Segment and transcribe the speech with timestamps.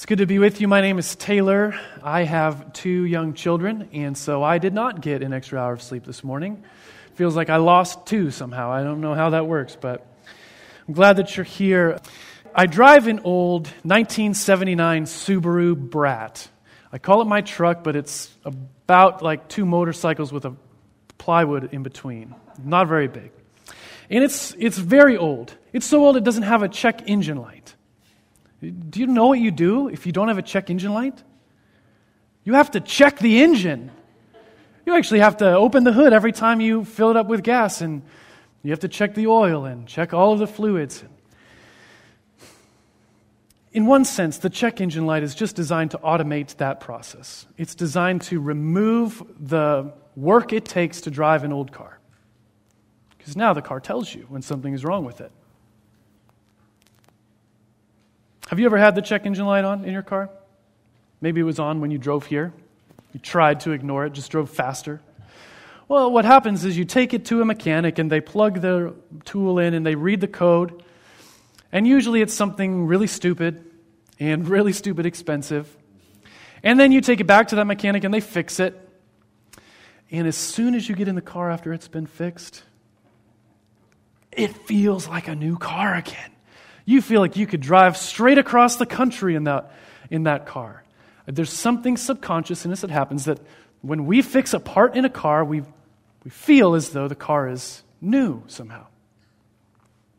[0.00, 0.66] It's good to be with you.
[0.66, 1.78] My name is Taylor.
[2.02, 5.82] I have two young children, and so I did not get an extra hour of
[5.82, 6.64] sleep this morning.
[7.16, 8.70] Feels like I lost two somehow.
[8.72, 10.06] I don't know how that works, but
[10.88, 11.98] I'm glad that you're here.
[12.54, 16.48] I drive an old 1979 Subaru Brat.
[16.90, 20.56] I call it my truck, but it's about like two motorcycles with a
[21.18, 22.34] plywood in between.
[22.64, 23.32] Not very big.
[24.08, 25.54] And it's, it's very old.
[25.74, 27.74] It's so old it doesn't have a check engine light.
[28.60, 31.22] Do you know what you do if you don't have a check engine light?
[32.44, 33.90] You have to check the engine.
[34.84, 37.80] You actually have to open the hood every time you fill it up with gas,
[37.80, 38.02] and
[38.62, 41.04] you have to check the oil and check all of the fluids.
[43.72, 47.46] In one sense, the check engine light is just designed to automate that process.
[47.56, 51.98] It's designed to remove the work it takes to drive an old car.
[53.16, 55.30] Because now the car tells you when something is wrong with it.
[58.50, 60.28] Have you ever had the check engine light on in your car?
[61.20, 62.52] Maybe it was on when you drove here.
[63.12, 65.00] You tried to ignore it, just drove faster.
[65.86, 69.60] Well, what happens is you take it to a mechanic and they plug the tool
[69.60, 70.82] in and they read the code.
[71.70, 73.64] And usually it's something really stupid
[74.18, 75.68] and really stupid expensive.
[76.64, 78.76] And then you take it back to that mechanic and they fix it.
[80.10, 82.64] And as soon as you get in the car after it's been fixed,
[84.32, 86.32] it feels like a new car again
[86.90, 89.72] you feel like you could drive straight across the country in that,
[90.10, 90.82] in that car.
[91.26, 93.38] There's something subconscious in us that happens that
[93.82, 95.62] when we fix a part in a car, we,
[96.24, 98.86] we feel as though the car is new somehow.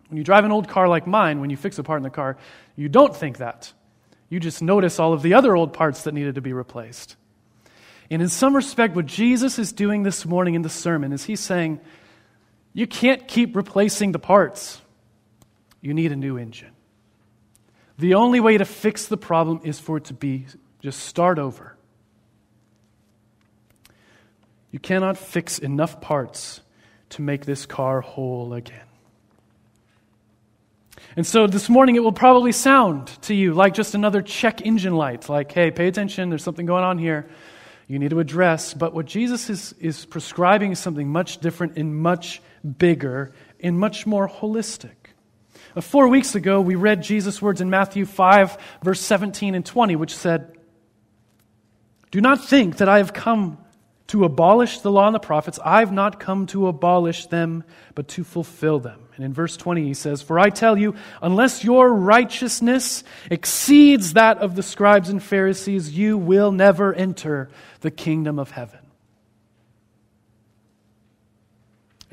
[0.08, 2.10] When you drive an old car like mine, when you fix a part in the
[2.10, 2.38] car,
[2.76, 3.72] you don't think that.
[4.30, 7.16] You just notice all of the other old parts that needed to be replaced.
[8.10, 11.40] And in some respect, what Jesus is doing this morning in the sermon is he's
[11.40, 11.80] saying,
[12.74, 14.82] You can't keep replacing the parts
[15.82, 16.72] you need a new engine.
[17.98, 20.46] The only way to fix the problem is for it to be
[20.80, 21.76] just start over.
[24.72, 26.62] You cannot fix enough parts
[27.10, 28.86] to make this car whole again.
[31.16, 34.96] And so this morning it will probably sound to you like just another check engine
[34.96, 37.30] light, like, hey, pay attention, there's something going on here
[37.92, 38.74] you need to address.
[38.74, 42.42] But what Jesus is, is prescribing is something much different and much
[42.78, 45.01] bigger and much more holistic.
[45.76, 49.96] Uh, four weeks ago, we read Jesus' words in Matthew 5, verse 17 and 20,
[49.96, 50.58] which said,
[52.12, 53.58] Do not think that I have come
[54.12, 55.58] to abolish the law and the prophets.
[55.64, 57.64] I've not come to abolish them,
[57.96, 59.00] but to fulfill them.
[59.16, 64.40] And in verse 20, he says, For I tell you, unless your righteousness exceeds that
[64.40, 67.50] of the scribes and Pharisees, you will never enter
[67.80, 68.81] the kingdom of heaven.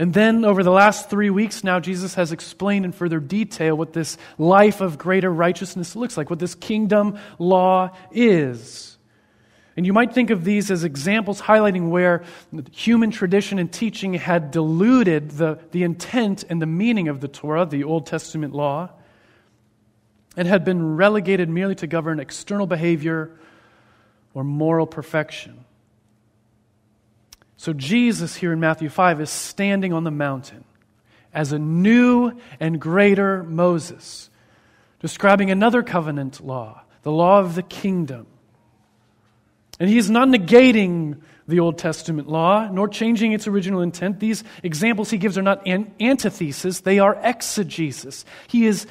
[0.01, 3.93] And then, over the last three weeks now, Jesus has explained in further detail what
[3.93, 8.97] this life of greater righteousness looks like, what this kingdom law is.
[9.77, 12.23] And you might think of these as examples highlighting where
[12.71, 17.67] human tradition and teaching had diluted the, the intent and the meaning of the Torah,
[17.67, 18.91] the Old Testament law,
[20.37, 23.33] and had been relegated merely to govern external behavior
[24.35, 25.65] or moral perfection.
[27.59, 30.63] So, Jesus here in Matthew 5 is standing on the mountain
[31.35, 34.31] as a new and greater Moses,
[35.01, 38.29] describing another covenant law, the law of the kingdom.
[39.81, 44.21] And he is not negating the Old Testament law, nor changing its original intent.
[44.21, 48.27] These examples he gives are not an- antithesis, they are exegesis.
[48.47, 48.87] He is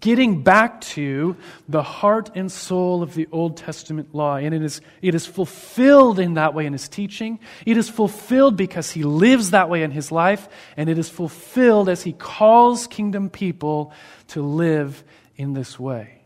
[0.00, 1.36] getting back to
[1.68, 6.18] the heart and soul of the Old Testament law, and it is, it is fulfilled
[6.18, 7.38] in that way in his teaching.
[7.64, 11.88] It is fulfilled because he lives that way in his life, and it is fulfilled
[11.88, 13.92] as he calls kingdom people
[14.28, 15.04] to live
[15.36, 16.22] in this way.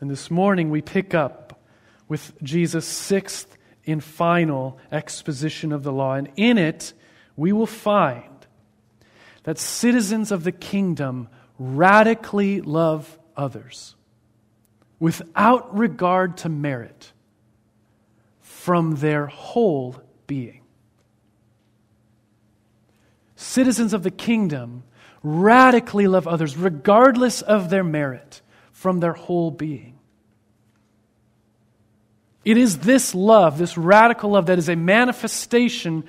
[0.00, 1.49] And this morning we pick up
[2.10, 3.56] with Jesus' sixth
[3.86, 6.14] and final exposition of the law.
[6.14, 6.92] And in it,
[7.36, 8.24] we will find
[9.44, 13.94] that citizens of the kingdom radically love others
[14.98, 17.12] without regard to merit
[18.40, 19.96] from their whole
[20.26, 20.62] being.
[23.36, 24.82] Citizens of the kingdom
[25.22, 28.42] radically love others regardless of their merit
[28.72, 29.99] from their whole being.
[32.50, 36.02] It is this love, this radical love, that is a manifestation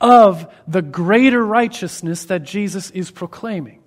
[0.00, 3.82] of the greater righteousness that Jesus is proclaiming.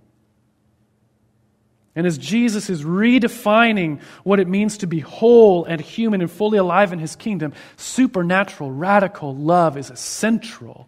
[1.96, 6.60] And as Jesus is redefining what it means to be whole and human and fully
[6.60, 10.88] alive in his kingdom, supernatural, radical love is a central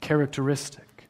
[0.00, 1.08] characteristic.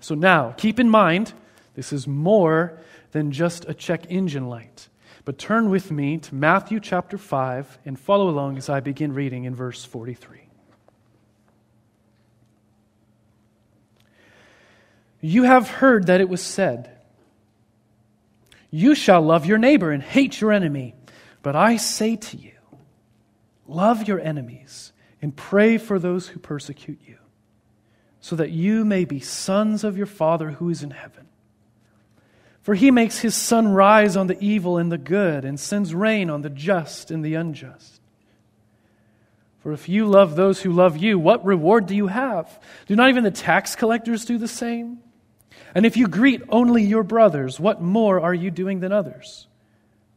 [0.00, 1.32] So now, keep in mind,
[1.74, 2.78] this is more
[3.12, 4.90] than just a check engine light.
[5.26, 9.42] But turn with me to Matthew chapter 5 and follow along as I begin reading
[9.42, 10.38] in verse 43.
[15.20, 16.96] You have heard that it was said,
[18.70, 20.94] You shall love your neighbor and hate your enemy.
[21.42, 22.52] But I say to you,
[23.66, 27.18] love your enemies and pray for those who persecute you,
[28.20, 31.26] so that you may be sons of your Father who is in heaven.
[32.66, 36.28] For he makes his sun rise on the evil and the good, and sends rain
[36.28, 38.00] on the just and the unjust.
[39.60, 42.60] For if you love those who love you, what reward do you have?
[42.88, 44.98] Do not even the tax collectors do the same?
[45.76, 49.46] And if you greet only your brothers, what more are you doing than others?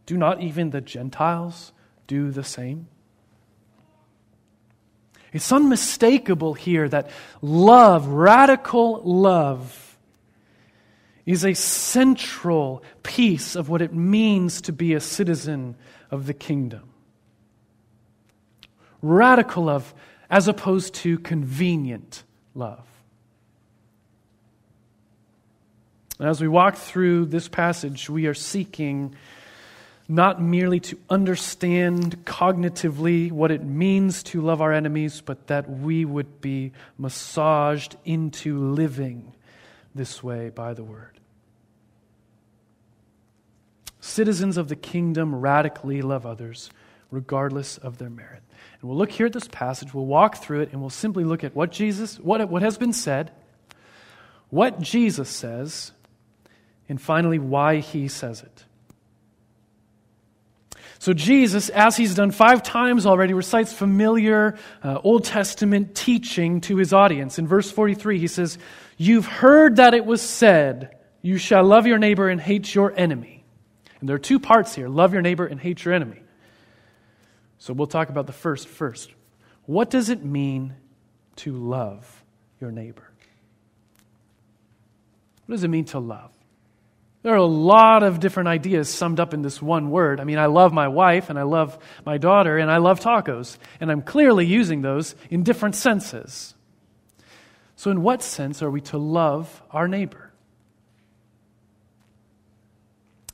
[0.08, 1.72] Do not even the Gentiles
[2.08, 2.88] do the same?
[5.32, 7.12] It's unmistakable here that
[7.44, 9.89] love, radical love,
[11.30, 15.76] is a central piece of what it means to be a citizen
[16.10, 16.90] of the kingdom.
[19.04, 19.94] Radical love
[20.28, 22.24] as opposed to convenient
[22.56, 22.84] love.
[26.18, 29.14] And as we walk through this passage, we are seeking
[30.08, 36.06] not merely to understand cognitively what it means to love our enemies, but that we
[36.06, 39.32] would be massaged into living
[39.94, 41.19] this way by the word.
[44.10, 46.72] Citizens of the kingdom radically love others,
[47.12, 48.42] regardless of their merit.
[48.82, 51.44] And we'll look here at this passage, we'll walk through it, and we'll simply look
[51.44, 53.32] at what Jesus, what, what has been said,
[54.50, 55.92] what Jesus says,
[56.90, 58.66] and finally, why he says it.
[60.98, 66.78] So, Jesus, as he's done five times already, recites familiar uh, Old Testament teaching to
[66.78, 67.38] his audience.
[67.38, 68.58] In verse 43, he says,
[68.98, 73.39] You've heard that it was said, You shall love your neighbor and hate your enemy.
[74.00, 76.22] And there are two parts here love your neighbor and hate your enemy.
[77.58, 79.12] So, we'll talk about the first first.
[79.66, 80.76] What does it mean
[81.38, 82.24] to love
[82.60, 83.10] your neighbor?
[85.46, 86.32] What does it mean to love?
[87.22, 90.22] There are a lot of different ideas summed up in this one word.
[90.22, 93.58] I mean, I love my wife and I love my daughter and I love tacos,
[93.82, 96.56] and I'm clearly using those in different senses.
[97.76, 100.29] So, in what sense are we to love our neighbor?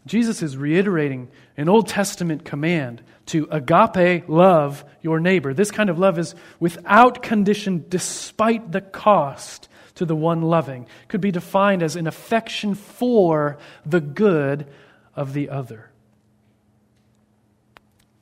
[0.06, 5.54] Jesus is reiterating an Old Testament command to agape love your neighbor.
[5.54, 11.22] This kind of love is without condition, despite the cost to the one loving could
[11.22, 14.68] be defined as an affection for the good
[15.16, 15.90] of the other.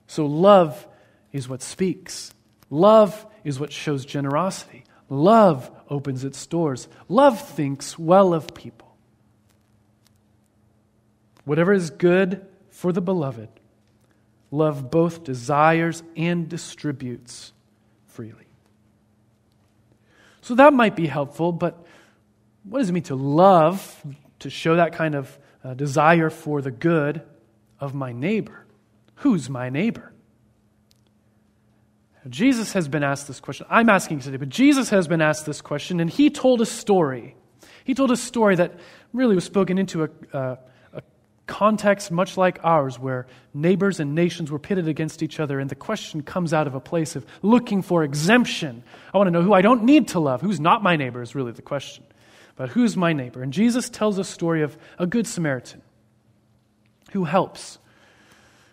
[0.08, 0.88] So, love
[1.32, 2.34] is what speaks,
[2.70, 8.93] love is what shows generosity, love opens its doors, love thinks well of people.
[11.46, 13.50] Whatever is good for the beloved,
[14.52, 17.54] love both desires and distributes
[18.06, 18.48] freely.
[20.42, 21.86] So that might be helpful, but
[22.64, 24.04] what does it mean to love,
[24.40, 27.22] to show that kind of uh, desire for the good
[27.80, 28.66] of my neighbor?
[29.16, 30.14] Who's my neighbor?
[32.30, 33.66] Jesus has been asked this question.
[33.70, 37.36] I'm asking today, but Jesus has been asked this question, and he told a story.
[37.84, 38.80] He told a story that
[39.12, 40.56] really was spoken into a, uh,
[41.48, 45.76] context much like ours, where neighbors and nations were pitted against each other, and the
[45.76, 48.84] question comes out of a place of looking for exemption.
[49.14, 50.42] I want to know who I don't need to love.
[50.42, 52.04] Who's not my neighbor is really the question.
[52.56, 53.42] But who's my neighbor?
[53.42, 55.82] And Jesus tells a story of a good Samaritan
[57.12, 57.80] who helps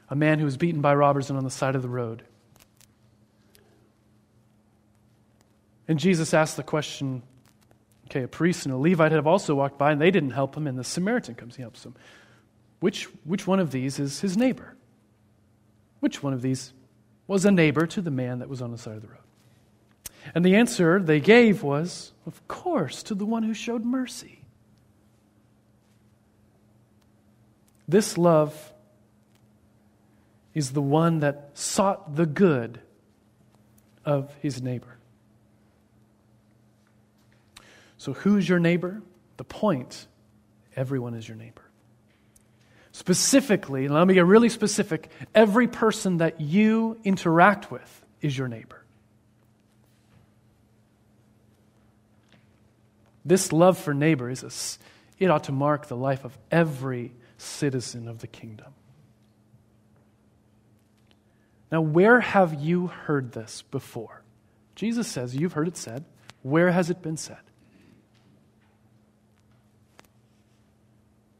[0.08, 2.22] a man who was beaten by robbers and on the side of the road.
[5.88, 7.22] And Jesus asks the question
[8.06, 10.66] okay, a priest and a Levite have also walked by, and they didn't help him,
[10.66, 11.94] and the Samaritan comes, he helps him.
[12.80, 14.74] Which, which one of these is his neighbor?
[16.00, 16.72] Which one of these
[17.26, 19.18] was a neighbor to the man that was on the side of the road?
[20.34, 24.42] And the answer they gave was, of course, to the one who showed mercy.
[27.88, 28.72] This love
[30.54, 32.80] is the one that sought the good
[34.04, 34.96] of his neighbor.
[37.98, 39.02] So, who's your neighbor?
[39.36, 40.06] The point
[40.76, 41.69] everyone is your neighbor.
[42.92, 48.84] Specifically, let me get really specific every person that you interact with is your neighbor.
[53.24, 58.08] This love for neighbor is a, it ought to mark the life of every citizen
[58.08, 58.72] of the kingdom.
[61.70, 64.22] Now, where have you heard this before?
[64.74, 66.04] Jesus says, You've heard it said.
[66.42, 67.38] Where has it been said?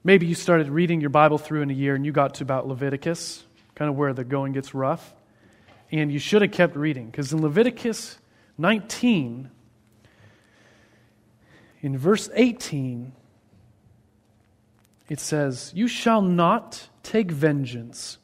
[0.03, 2.67] Maybe you started reading your Bible through in a year and you got to about
[2.67, 5.15] Leviticus, kind of where the going gets rough.
[5.93, 8.19] And you should have kept reading because in Leviticus
[8.57, 9.51] 19,
[11.83, 13.13] in verse 18,
[15.09, 18.19] it says, You shall not take vengeance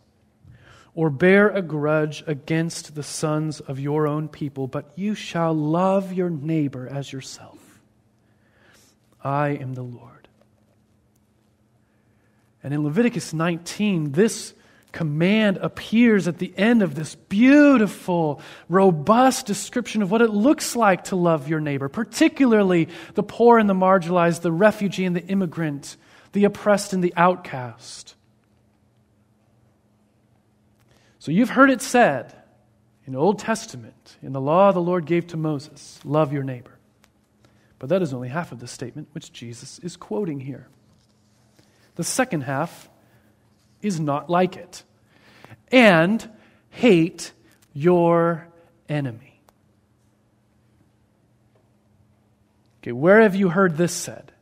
[0.94, 6.12] or bear a grudge against the sons of your own people, but you shall love
[6.12, 7.58] your neighbor as yourself.
[9.22, 10.15] I am the Lord.
[12.66, 14.52] And in Leviticus 19, this
[14.90, 21.04] command appears at the end of this beautiful, robust description of what it looks like
[21.04, 25.96] to love your neighbor, particularly the poor and the marginalized, the refugee and the immigrant,
[26.32, 28.16] the oppressed and the outcast.
[31.20, 32.34] So you've heard it said
[33.06, 36.76] in the Old Testament, in the law the Lord gave to Moses, love your neighbor.
[37.78, 40.66] But that is only half of the statement which Jesus is quoting here.
[41.96, 42.88] The second half
[43.82, 44.84] is not like it.
[45.72, 46.26] And
[46.70, 47.32] hate
[47.72, 48.46] your
[48.88, 49.40] enemy.
[52.82, 54.32] Okay, where have you heard this said?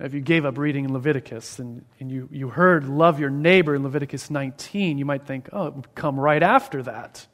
[0.00, 3.76] If you gave up reading in Leviticus and, and you, you heard love your neighbor
[3.76, 7.24] in Leviticus 19, you might think, oh, it would come right after that.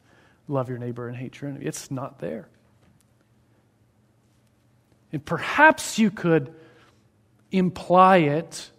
[0.49, 1.65] Love your neighbor and hate your enemy.
[1.65, 2.49] It's not there.
[5.13, 6.55] And perhaps you could
[7.51, 8.71] imply it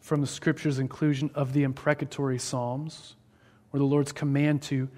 [0.00, 3.16] from the scripture's inclusion of the imprecatory Psalms,
[3.72, 4.88] or the Lord's command to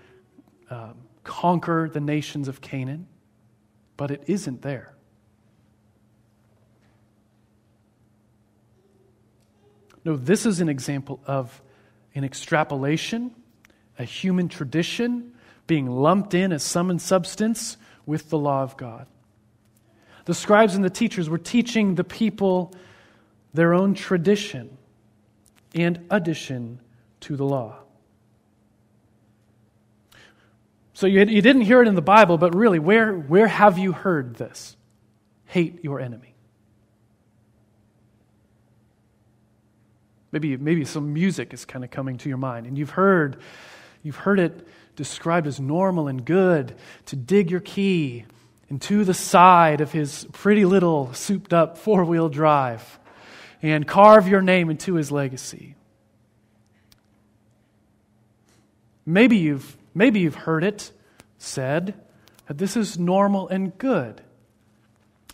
[0.71, 0.95] um,
[1.25, 3.07] conquer the nations of Canaan,
[3.97, 4.95] but it isn't there.
[10.05, 11.63] No, this is an example of
[12.15, 13.35] an extrapolation,
[13.99, 15.33] a human tradition
[15.67, 19.07] being lumped in as sum and substance with the law of God.
[20.25, 22.73] The scribes and the teachers were teaching the people
[23.55, 24.77] their own tradition
[25.75, 26.81] and addition
[27.21, 27.77] to the law.
[30.95, 33.93] So you, you didn't hear it in the Bible, but really, where, where have you
[33.93, 34.77] heard this?
[35.47, 36.35] Hate your enemy.
[40.31, 43.39] Maybe, maybe some music is kind of coming to your mind, and you've heard,
[44.03, 46.75] you've heard it described as normal and good
[47.07, 48.25] to dig your key
[48.73, 52.99] into the side of his pretty little souped up four wheel drive
[53.61, 55.75] and carve your name into his legacy.
[59.05, 60.91] Maybe you've, maybe you've heard it
[61.37, 62.01] said
[62.47, 64.23] that this is normal and good,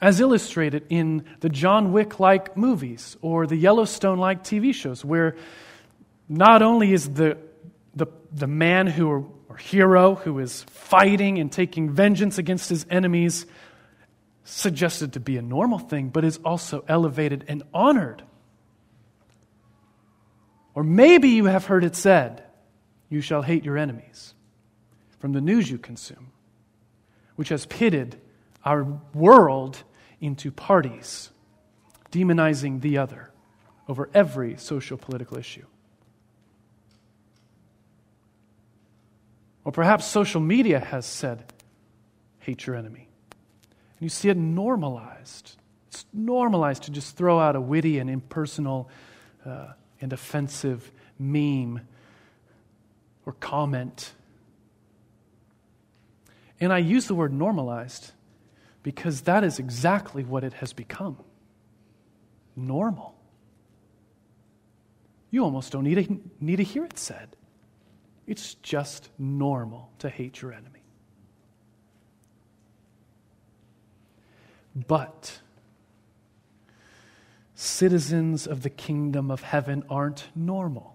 [0.03, 5.37] as illustrated in the John Wick like movies or the Yellowstone like TV shows, where
[6.29, 7.39] not only is the,
[7.95, 13.47] the, the man who hero who is fighting and taking vengeance against his enemies
[14.45, 18.23] suggested to be a normal thing, but is also elevated and honored.
[20.75, 22.43] Or maybe you have heard it said,
[23.11, 24.35] You shall hate your enemies
[25.19, 26.33] from the news you consume,
[27.37, 28.21] which has pitted
[28.65, 29.83] our world
[30.21, 31.31] into parties,
[32.11, 33.31] demonizing the other
[33.89, 35.65] over every social political issue.
[39.69, 41.45] Or perhaps social media has said,
[42.39, 43.07] hate your enemy.
[43.71, 45.59] And you see it normalized.
[45.89, 48.89] It's normalized to just throw out a witty and impersonal
[49.45, 51.87] uh, and offensive meme
[53.27, 54.15] or comment.
[56.61, 58.13] And I use the word normalized
[58.83, 61.19] because that is exactly what it has become
[62.57, 63.15] normal.
[65.31, 67.37] You almost don't need to, need to hear it said.
[68.29, 70.83] It's just normal to hate your enemy.
[74.77, 75.41] But
[77.55, 80.95] citizens of the kingdom of heaven aren't normal.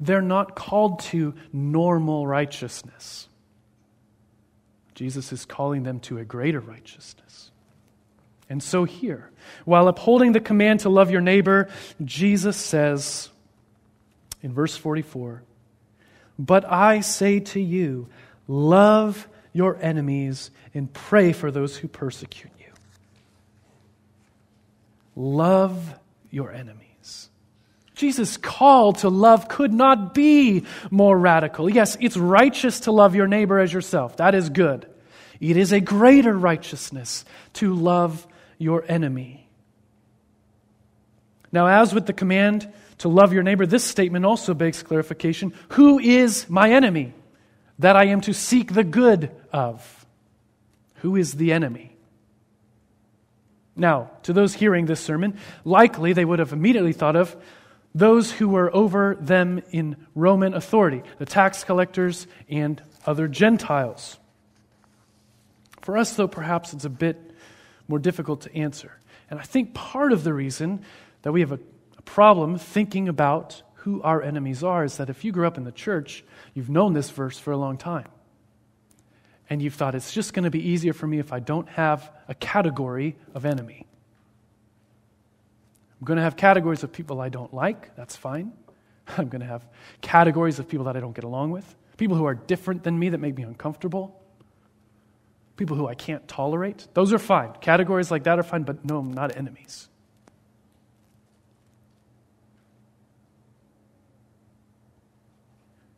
[0.00, 3.28] They're not called to normal righteousness.
[4.94, 7.50] Jesus is calling them to a greater righteousness.
[8.48, 9.30] And so, here,
[9.66, 11.68] while upholding the command to love your neighbor,
[12.04, 13.28] Jesus says,
[14.42, 15.42] in verse 44
[16.38, 18.08] But I say to you,
[18.46, 22.72] love your enemies and pray for those who persecute you.
[25.14, 25.94] Love
[26.30, 27.28] your enemies.
[27.94, 31.68] Jesus' call to love could not be more radical.
[31.70, 34.16] Yes, it's righteous to love your neighbor as yourself.
[34.16, 34.86] That is good.
[35.40, 38.26] It is a greater righteousness to love
[38.58, 39.48] your enemy.
[41.52, 42.72] Now, as with the command
[43.02, 45.52] to love your neighbor, this statement also begs clarification.
[45.70, 47.12] Who is my enemy
[47.80, 50.06] that I am to seek the good of?
[50.98, 51.96] Who is the enemy?
[53.74, 57.34] Now, to those hearing this sermon, likely they would have immediately thought of
[57.92, 64.16] those who were over them in Roman authority, the tax collectors and other Gentiles.
[65.80, 67.32] For us, though, perhaps it's a bit
[67.88, 68.92] more difficult to answer.
[69.28, 70.84] And I think part of the reason
[71.22, 71.58] that we have a,
[72.02, 75.64] a problem thinking about who our enemies are is that if you grew up in
[75.64, 78.08] the church, you've known this verse for a long time.
[79.50, 82.10] And you've thought it's just going to be easier for me if I don't have
[82.28, 83.86] a category of enemy.
[86.00, 87.94] I'm going to have categories of people I don't like.
[87.96, 88.52] That's fine.
[89.18, 89.66] I'm going to have
[90.00, 93.08] categories of people that I don't get along with, people who are different than me
[93.10, 94.22] that make me uncomfortable,
[95.56, 96.86] people who I can't tolerate.
[96.94, 97.52] Those are fine.
[97.60, 99.88] Categories like that are fine, but no, not enemies.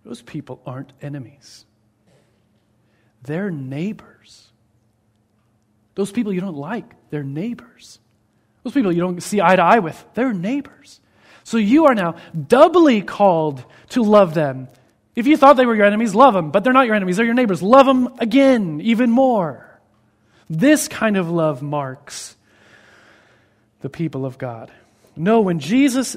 [0.04, 1.64] Those people aren't enemies.
[3.22, 4.48] They're neighbors.
[5.94, 7.98] Those people you don't like, they're neighbors.
[8.62, 11.00] Those people you don't see eye to eye with, they're neighbors.
[11.44, 12.16] So you are now
[12.48, 14.68] doubly called to love them.
[15.14, 17.26] If you thought they were your enemies, love them, but they're not your enemies, they're
[17.26, 17.62] your neighbors.
[17.62, 19.78] Love them again, even more.
[20.50, 22.36] This kind of love marks
[23.80, 24.72] the people of God.
[25.16, 26.16] No, when Jesus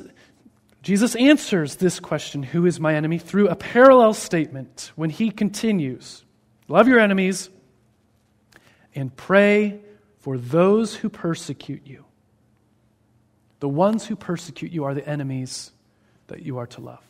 [0.82, 6.24] Jesus answers this question, who is my enemy, through a parallel statement when he continues,
[6.68, 7.50] love your enemies
[8.96, 9.82] and pray
[10.20, 12.06] for those who persecute you.
[13.60, 15.72] The ones who persecute you are the enemies
[16.28, 17.04] that you are to love.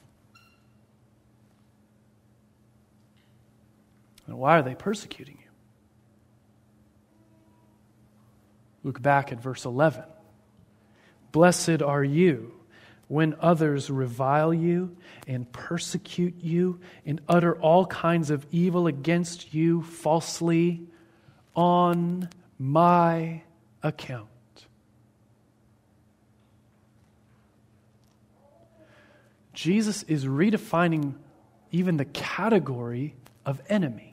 [4.28, 5.50] And why are they persecuting you?
[8.84, 10.04] Look back at verse 11.
[11.32, 12.57] Blessed are you
[13.08, 14.96] when others revile you
[15.28, 20.82] and persecute you and utter all kinds of evil against you falsely
[21.56, 23.42] on my
[23.82, 24.28] account.
[29.54, 31.15] Jesus is redefining
[31.72, 33.15] even the category
[33.46, 34.12] of enemy.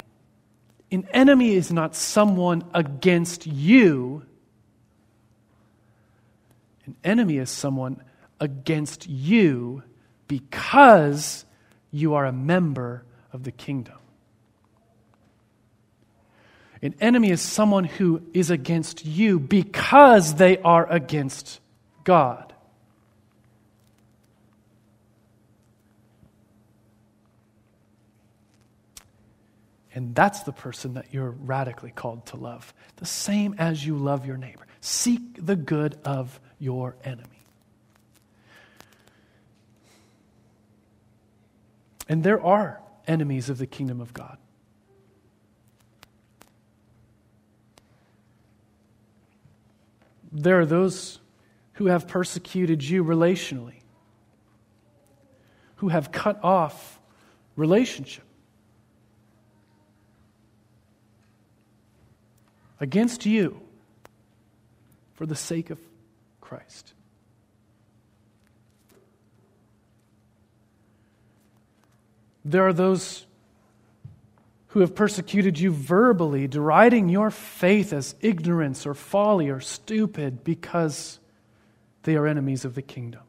[0.91, 4.23] An enemy is not someone against you,
[6.87, 8.03] an enemy is someone
[8.45, 9.83] against you
[10.29, 11.45] because
[11.91, 13.99] you are a member of the kingdom.
[16.81, 21.61] An enemy is someone who is against you because they are against
[22.05, 22.53] God.
[29.95, 32.75] And that's the person that you're radically called to love.
[32.97, 34.67] The same as you love your neighbor.
[34.81, 37.34] Seek the good of your enemy.
[42.09, 44.39] And there are enemies of the kingdom of God.
[50.33, 51.21] There are those
[51.75, 53.83] who have persecuted you relationally,
[55.77, 57.01] who have cut off
[57.57, 58.25] relationship.
[62.81, 63.61] against you
[65.15, 65.79] for the sake of
[66.41, 66.94] Christ.
[72.45, 73.27] There are those
[74.69, 81.21] who have persecuted you verbally, deriding your faith as ignorance or folly or stupid because
[82.03, 83.23] they are enemies of the kingdom.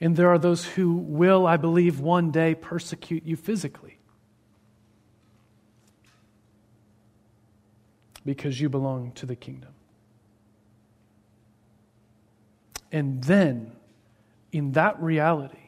[0.00, 3.98] And there are those who will, I believe, one day persecute you physically.
[8.28, 9.70] because you belong to the kingdom.
[12.92, 13.72] And then,
[14.52, 15.58] in that reality,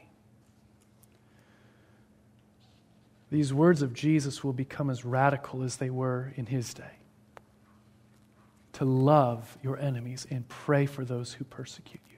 [3.31, 6.97] these words of Jesus will become as radical as they were in his day.
[8.75, 12.16] To love your enemies and pray for those who persecute you.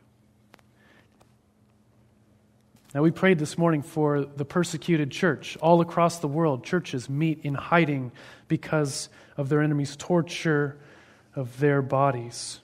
[2.94, 5.56] Now, we prayed this morning for the persecuted church.
[5.58, 8.12] All across the world, churches meet in hiding
[8.48, 10.78] because of their enemies' torture
[11.34, 12.60] of their bodies.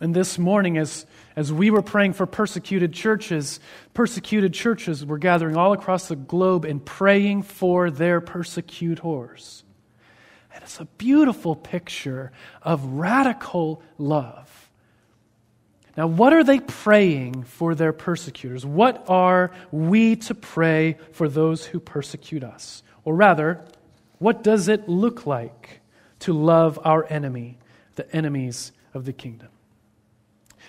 [0.00, 1.06] And this morning, as,
[1.36, 3.60] as we were praying for persecuted churches,
[3.94, 9.64] persecuted churches were gathering all across the globe and praying for their persecutors.
[10.52, 12.32] And it's a beautiful picture
[12.62, 14.70] of radical love.
[15.96, 18.66] Now, what are they praying for their persecutors?
[18.66, 22.82] What are we to pray for those who persecute us?
[23.04, 23.64] Or rather,
[24.18, 25.80] what does it look like
[26.20, 27.56] to love our enemy,
[27.94, 29.48] the enemies of the kingdom?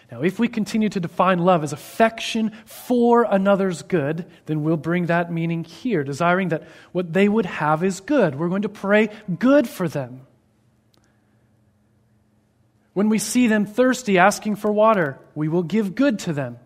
[0.10, 5.08] Now, if we continue to define love as affection for another's good, then we'll bring
[5.08, 8.36] that meaning here, desiring that what they would have is good.
[8.36, 10.22] We're going to pray good for them.
[12.93, 16.58] When we see them thirsty, asking for water, we will give good to them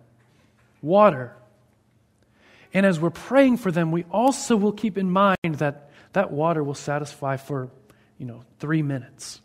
[0.81, 1.35] water.
[2.73, 6.63] And as we're praying for them, we also will keep in mind that that water
[6.63, 7.69] will satisfy for,
[8.17, 9.41] you know, three minutes.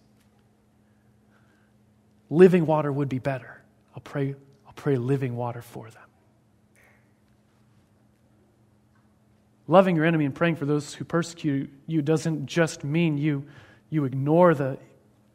[2.31, 3.56] Living water would be better.
[3.97, 4.35] I'll pray,
[4.67, 6.03] I'll pray living water for them.
[9.67, 13.47] Loving your enemy and praying for those who persecute you doesn't just mean you,
[13.91, 14.79] you ignore the,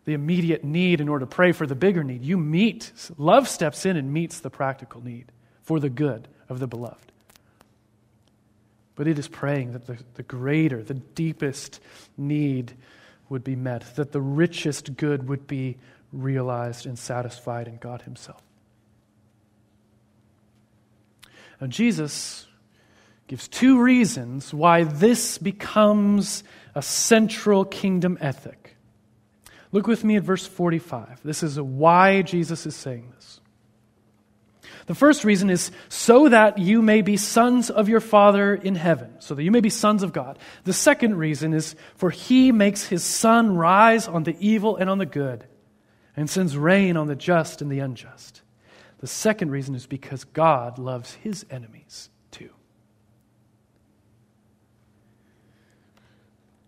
[0.05, 2.23] the immediate need in order to pray for the bigger need.
[2.23, 5.25] You meet, love steps in and meets the practical need
[5.63, 7.11] for the good of the beloved.
[8.95, 11.81] But it is praying that the, the greater, the deepest
[12.17, 12.73] need
[13.27, 15.77] would be met, that the richest good would be
[16.13, 18.41] realized and satisfied in God Himself.
[21.61, 22.47] Now, Jesus
[23.27, 26.43] gives two reasons why this becomes
[26.73, 28.75] a central kingdom ethic.
[29.71, 31.21] Look with me at verse 45.
[31.23, 33.39] This is why Jesus is saying this.
[34.87, 39.15] The first reason is so that you may be sons of your Father in heaven,
[39.19, 40.39] so that you may be sons of God.
[40.63, 44.97] The second reason is for he makes his sun rise on the evil and on
[44.97, 45.45] the good,
[46.17, 48.41] and sends rain on the just and the unjust.
[49.01, 52.51] The second reason is because God loves his enemies too.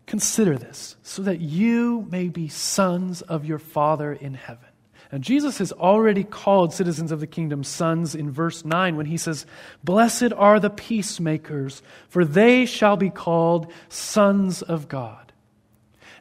[0.07, 4.67] Consider this so that you may be sons of your Father in heaven.
[5.11, 9.17] Now, Jesus has already called citizens of the kingdom sons in verse 9 when he
[9.17, 9.45] says,
[9.83, 15.22] Blessed are the peacemakers, for they shall be called sons of God.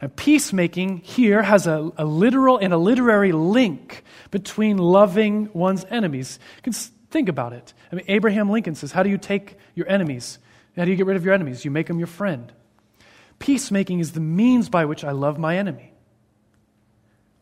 [0.02, 6.40] And peacemaking here has a, a literal and a literary link between loving one's enemies.
[6.56, 7.72] You can think about it.
[7.92, 10.40] I mean, Abraham Lincoln says, How do you take your enemies?
[10.76, 11.64] How do you get rid of your enemies?
[11.64, 12.52] You make them your friend.
[13.38, 15.92] Peacemaking is the means by which I love my enemy.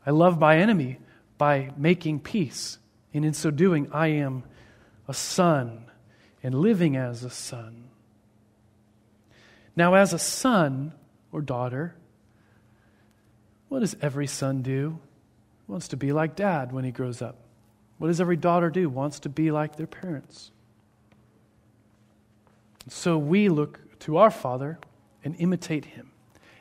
[0.05, 0.99] I love my enemy
[1.39, 2.79] by making peace.
[3.15, 4.45] And in so doing, I am
[5.09, 5.87] a son
[6.43, 7.85] and living as a son.
[9.75, 10.93] Now, as a son
[11.33, 11.95] or daughter,
[13.71, 14.99] what does every son do?
[15.69, 17.37] Wants to be like dad when he grows up.
[17.99, 18.89] What does every daughter do?
[18.89, 20.51] Wants to be like their parents.
[22.89, 24.79] So we look to our Father
[25.25, 26.11] and imitate him.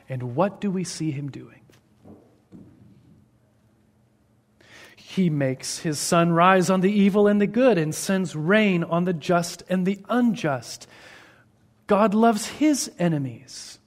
[0.08, 1.60] And what do we see him doing?
[4.94, 9.04] He makes his sun rise on the evil and the good and sends rain on
[9.04, 10.86] the just and the unjust.
[11.88, 13.80] God loves his enemies.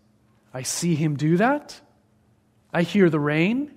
[0.53, 1.79] I see him do that.
[2.73, 3.71] I hear the rain.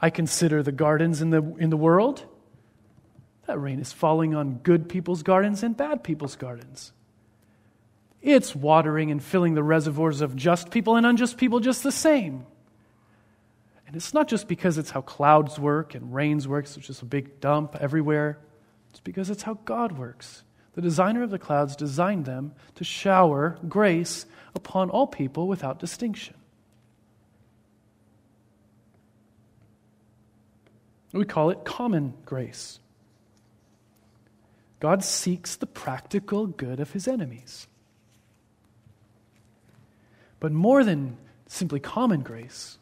[0.00, 2.24] I consider the gardens in the, in the world.
[3.46, 6.92] That rain is falling on good people's gardens and bad people's gardens.
[8.20, 12.46] It's watering and filling the reservoirs of just people and unjust people just the same.
[13.86, 17.06] And it's not just because it's how clouds work and rains works, it's just a
[17.06, 18.38] big dump everywhere.
[18.90, 20.42] It's because it's how God works.
[20.74, 26.34] The designer of the clouds designed them to shower grace upon all people without distinction.
[31.12, 32.80] We call it common grace.
[34.80, 37.66] God seeks the practical good of his enemies.
[40.40, 41.16] But more than
[41.46, 42.78] simply common grace,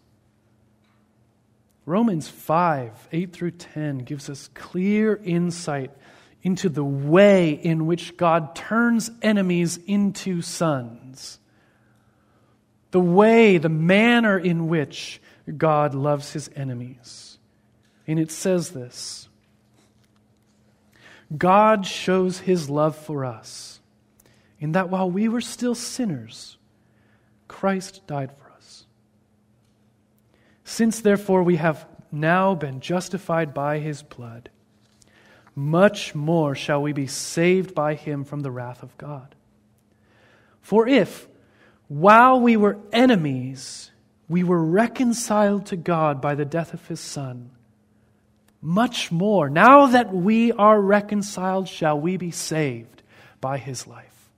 [1.86, 5.92] Romans 5, 8 through 10 gives us clear insight
[6.42, 11.38] into the way in which God turns enemies into sons.
[12.90, 15.20] The way, the manner in which
[15.56, 17.35] God loves his enemies.
[18.06, 19.28] And it says this
[21.36, 23.80] God shows his love for us
[24.58, 26.56] in that while we were still sinners,
[27.48, 28.86] Christ died for us.
[30.64, 34.50] Since therefore we have now been justified by his blood,
[35.54, 39.34] much more shall we be saved by him from the wrath of God.
[40.60, 41.28] For if,
[41.88, 43.90] while we were enemies,
[44.28, 47.50] we were reconciled to God by the death of his Son,
[48.60, 53.02] much more, now that we are reconciled, shall we be saved
[53.40, 54.30] by his life.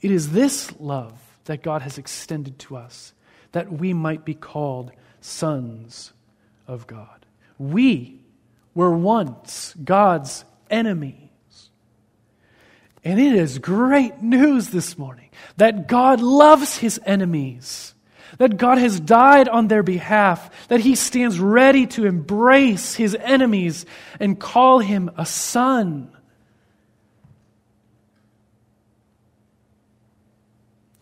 [0.00, 3.12] It is this love that God has extended to us,
[3.52, 6.12] that we might be called sons
[6.66, 7.26] of God.
[7.58, 8.20] We
[8.74, 11.30] were once God's enemies.
[13.04, 17.94] And it is great news this morning that God loves his enemies,
[18.38, 23.86] that God has died on their behalf, that he stands ready to embrace his enemies
[24.20, 26.10] and call him a son.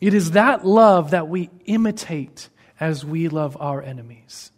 [0.01, 4.53] It is that love that we imitate as we love our enemies.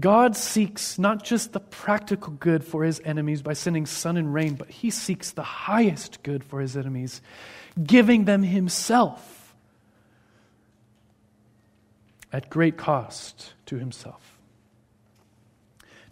[0.00, 4.54] God seeks not just the practical good for his enemies by sending sun and rain,
[4.54, 7.20] but he seeks the highest good for his enemies,
[7.82, 9.54] giving them himself
[12.32, 14.38] at great cost to himself.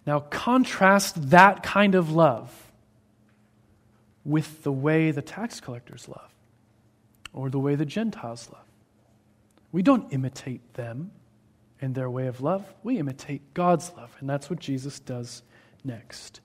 [0.05, 2.71] Now, contrast that kind of love
[4.23, 6.29] with the way the tax collectors love
[7.33, 8.65] or the way the Gentiles love.
[9.71, 11.11] We don't imitate them
[11.81, 14.15] in their way of love, we imitate God's love.
[14.19, 15.41] And that's what Jesus does
[15.83, 16.39] next.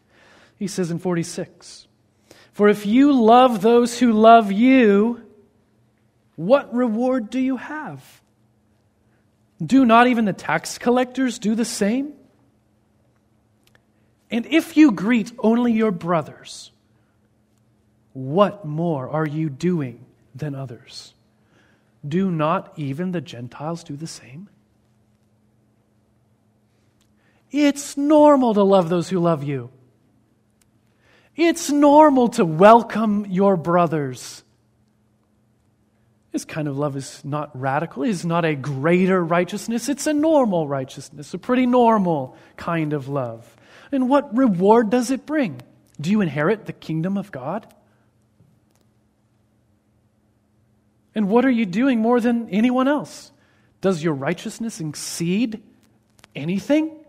[0.57, 1.87] He says in 46
[2.53, 5.23] For if you love those who love you,
[6.37, 8.03] what reward do you have?
[9.65, 12.13] Do not even the tax collectors do the same?
[14.31, 16.73] And if you greet only your brothers,
[18.13, 21.15] what more are you doing than others?
[22.07, 24.49] Do not even the Gentiles do the same?
[27.59, 29.71] It's normal to love those who love you.
[31.35, 34.45] It's normal to welcome your brothers.
[36.33, 39.89] This kind of love is not radical, it is not a greater righteousness.
[39.89, 43.57] It's a normal righteousness, a pretty normal kind of love.
[43.91, 45.63] And what reward does it bring?
[45.99, 47.67] Do you inherit the kingdom of God?
[51.15, 53.33] And what are you doing more than anyone else?
[53.81, 55.63] Does your righteousness exceed
[56.35, 57.06] anything?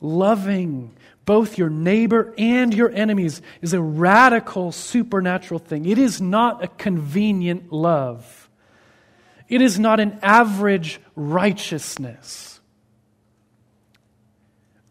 [0.00, 0.94] Loving
[1.26, 5.86] both your neighbor and your enemies is a radical supernatural thing.
[5.86, 8.48] It is not a convenient love,
[9.48, 12.60] it is not an average righteousness.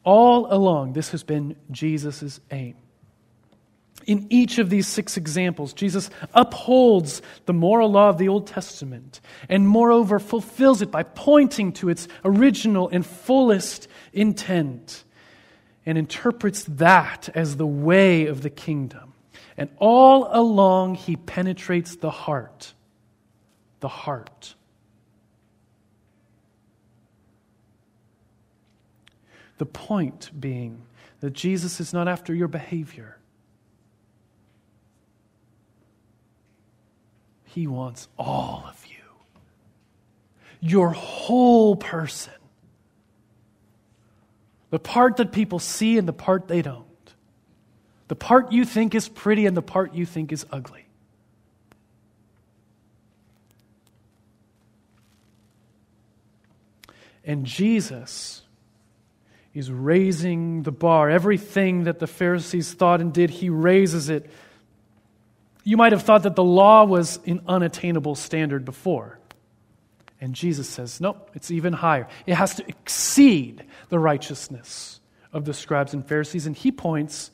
[0.06, 2.76] All along, this has been Jesus' aim.
[4.08, 9.20] In each of these six examples, Jesus upholds the moral law of the Old Testament
[9.50, 15.04] and, moreover, fulfills it by pointing to its original and fullest intent
[15.86, 19.14] and interprets that as the way of the kingdom.
[19.58, 22.74] And all along, he penetrates the heart.
[23.80, 24.56] The heart.
[29.58, 30.84] The point being
[31.20, 33.18] that Jesus is not after your behavior.
[37.44, 38.96] He wants all of you,
[40.62, 42.34] your whole person.
[44.70, 46.86] The part that people see and the part they don't.
[48.08, 50.86] The part you think is pretty and the part you think is ugly.
[57.24, 58.42] And Jesus
[59.54, 61.10] is raising the bar.
[61.10, 64.30] Everything that the Pharisees thought and did, he raises it
[65.70, 69.19] you might have thought that the law was an unattainable standard before.
[70.22, 72.08] And Jesus says, nope, it's even higher.
[72.26, 75.00] It has to exceed the righteousness
[75.32, 76.46] of the scribes and Pharisees.
[76.46, 77.32] And he points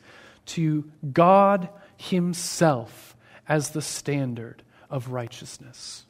[0.47, 3.15] to God Himself
[3.47, 6.05] as the standard of righteousness.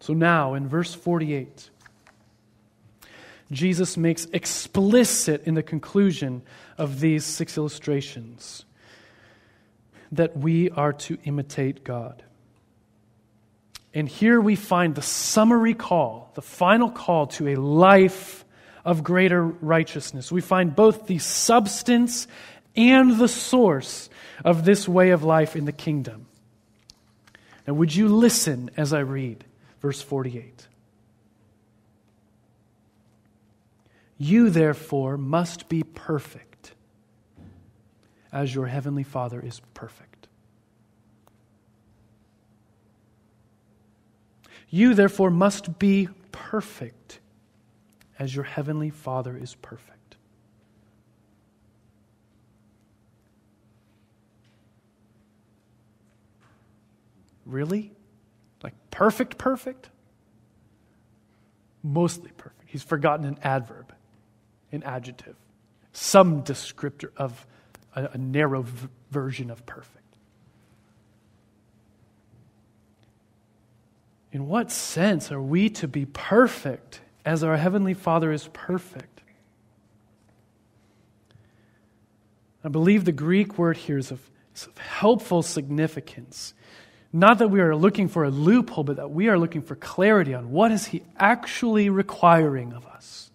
[0.00, 1.70] So now, in verse 48,
[3.50, 6.42] Jesus makes explicit in the conclusion
[6.78, 8.64] of these six illustrations
[10.12, 12.22] that we are to imitate God.
[13.94, 18.44] And here we find the summary call, the final call to a life
[18.84, 20.30] of greater righteousness.
[20.30, 22.28] We find both the substance
[22.76, 24.10] and the source
[24.44, 26.26] of this way of life in the kingdom.
[27.66, 29.44] Now, would you listen as I read
[29.80, 30.68] verse 48?
[34.18, 36.55] You, therefore, must be perfect
[38.36, 40.28] as your heavenly Father is perfect.
[44.68, 47.20] You, therefore, must be perfect
[48.18, 50.16] as your heavenly Father is perfect.
[57.46, 57.90] Really?
[58.62, 59.88] Like perfect, perfect?
[61.82, 62.64] Mostly perfect.
[62.66, 63.94] He's forgotten an adverb
[64.72, 65.36] an adjective,
[65.92, 67.46] some descriptor of
[67.96, 69.96] a, a narrow v- version of perfect.
[74.30, 79.22] In what sense are we to be perfect as our Heavenly Father is perfect?
[82.62, 84.20] I believe the Greek word here is of,
[84.54, 86.52] is of helpful significance.
[87.12, 90.34] Not that we are looking for a loophole, but that we are looking for clarity
[90.34, 93.30] on what is He actually requiring of us.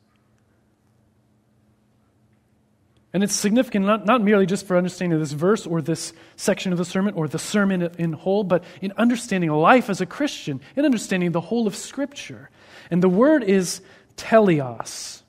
[3.14, 6.78] And it's significant not, not merely just for understanding this verse or this section of
[6.78, 10.86] the sermon or the sermon in whole, but in understanding life as a Christian, in
[10.86, 12.50] understanding the whole of Scripture.
[12.90, 13.82] And the word is
[14.16, 15.24] teleos.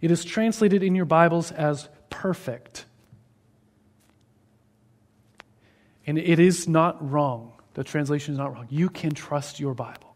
[0.00, 2.86] It is translated in your Bibles as perfect.
[6.06, 7.52] And it is not wrong.
[7.74, 8.66] The translation is not wrong.
[8.70, 10.14] You can trust your Bible.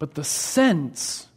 [0.00, 1.28] But the sense,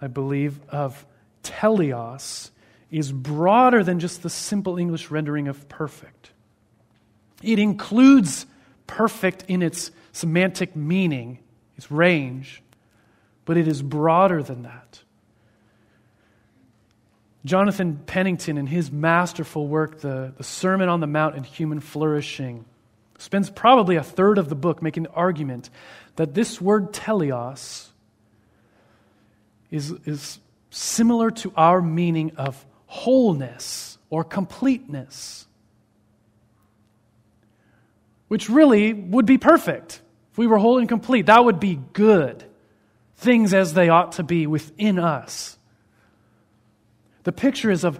[0.00, 1.04] I believe, of
[1.50, 2.50] teleos
[2.90, 6.30] is broader than just the simple English rendering of perfect.
[7.42, 8.46] It includes
[8.86, 11.38] perfect in its semantic meaning,
[11.76, 12.62] its range,
[13.44, 15.00] but it is broader than that.
[17.44, 22.64] Jonathan Pennington, in his masterful work, the, the Sermon on the Mount and Human Flourishing,
[23.18, 25.70] spends probably a third of the book making the argument
[26.16, 27.88] that this word teleos
[29.70, 30.40] is, is
[30.76, 35.46] similar to our meaning of wholeness or completeness,
[38.28, 40.02] which really would be perfect.
[40.32, 42.44] If we were whole and complete, that would be good.
[43.16, 45.56] Things as they ought to be within us.
[47.24, 47.98] The picture is of,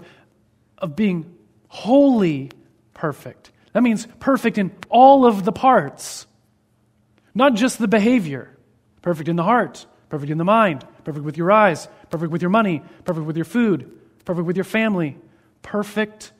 [0.76, 1.34] of being
[1.68, 2.50] wholly
[2.92, 3.52] perfect.
[3.72, 6.26] That means perfect in all of the parts,
[7.34, 8.50] not just the behavior.
[9.00, 12.50] Perfect in the heart, perfect in the mind, perfect with your eyes, perfect with your
[12.50, 13.90] money, perfect with your food,
[14.24, 15.16] perfect with your family,
[15.62, 16.32] perfect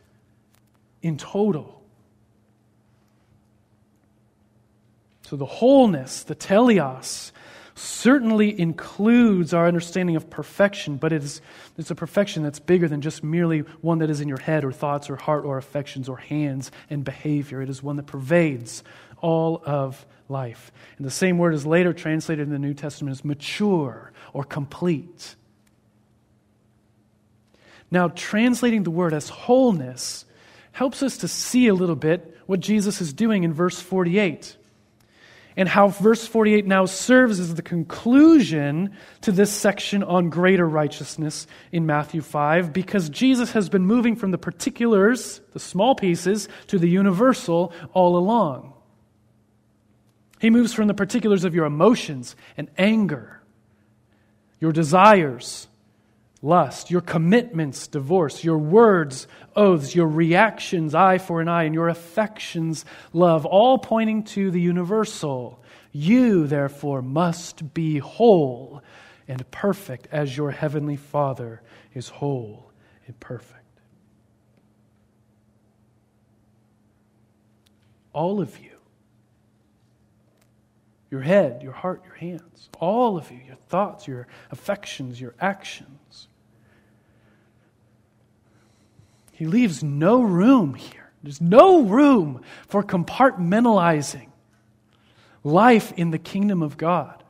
[1.02, 1.82] in total.
[5.22, 7.32] So the wholeness, the teleos,
[7.74, 11.42] certainly includes our understanding of perfection, but it is,
[11.76, 14.72] it's a perfection that's bigger than just merely one that is in your head or
[14.72, 17.60] thoughts or heart or affections or hands and behavior.
[17.60, 18.82] It is one that pervades
[19.20, 20.72] all of life.
[20.96, 25.36] And the same word is later translated in the New Testament as mature or complete.
[27.90, 30.24] Now, translating the word as wholeness
[30.72, 34.56] helps us to see a little bit what Jesus is doing in verse 48
[35.56, 41.46] and how verse 48 now serves as the conclusion to this section on greater righteousness
[41.72, 46.78] in Matthew 5 because Jesus has been moving from the particulars, the small pieces, to
[46.78, 48.74] the universal all along.
[50.40, 53.40] He moves from the particulars of your emotions and anger,
[54.60, 55.68] your desires,
[56.42, 61.88] lust, your commitments, divorce, your words, oaths, your reactions, eye for an eye, and your
[61.88, 65.62] affections, love, all pointing to the universal.
[65.92, 68.82] You, therefore, must be whole
[69.26, 71.62] and perfect as your heavenly Father
[71.94, 72.70] is whole
[73.06, 73.62] and perfect.
[78.12, 78.65] All of you
[81.10, 86.28] your head, your heart, your hands, all of you, your thoughts, your affections, your actions.
[89.32, 91.10] He leaves no room here.
[91.22, 94.28] There's no room for compartmentalizing
[95.44, 97.22] life in the kingdom of God.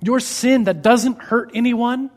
[0.00, 2.10] Your sin that doesn't hurt anyone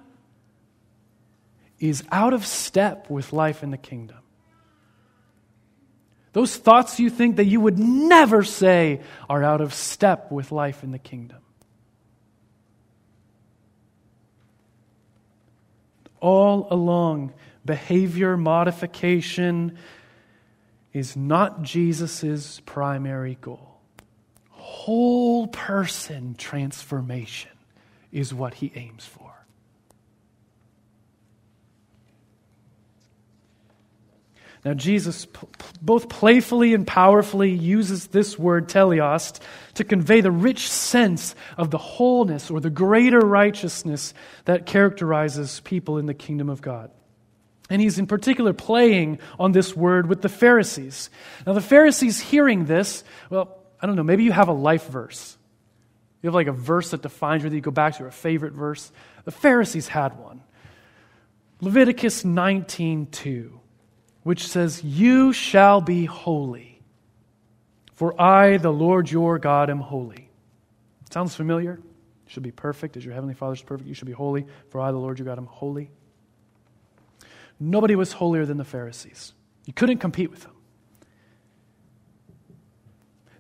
[1.80, 4.17] is out of step with life in the kingdom.
[6.34, 10.84] Those thoughts you think that you would never say are out of step with life
[10.84, 11.39] in the kingdom.
[16.20, 17.34] All along,
[17.65, 19.78] behavior modification
[20.94, 23.80] is not Jesus' primary goal.
[24.50, 27.52] Whole person transformation
[28.12, 29.29] is what he aims for.
[34.65, 35.26] Now, Jesus
[35.82, 39.39] both playfully and powerfully uses this word teleos
[39.76, 44.13] to convey the rich sense of the wholeness or the greater righteousness
[44.45, 46.91] that characterizes people in the kingdom of God.
[47.69, 51.10] And he's in particular playing on this word with the Pharisees.
[51.48, 55.38] Now, the Pharisees hearing this, well, I don't know, maybe you have a life verse.
[56.22, 58.53] You have like a verse that defines you that you go back to, a favorite
[58.53, 58.91] verse.
[59.24, 60.41] The Pharisees had one.
[61.62, 63.59] Leviticus 19 2
[64.30, 66.84] which says, You shall be holy,
[67.95, 70.30] for I, the Lord your God, am holy.
[71.09, 71.80] Sounds familiar?
[71.82, 73.88] You should be perfect as your heavenly Father is perfect.
[73.88, 75.89] You should be holy, for I, the Lord your God, am holy.
[77.59, 79.34] Nobody was holier than the Pharisees.
[79.65, 80.53] You couldn't compete with them.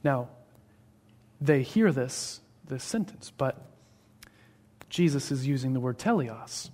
[0.03, 0.29] Now,
[1.39, 3.63] they hear this, this sentence, but
[4.89, 6.71] Jesus is using the word teleos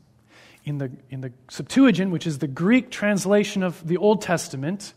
[0.66, 4.94] in the, in the Septuagint, which is the Greek translation of the Old Testament,